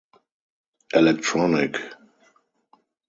Elektronik. 1.01 1.75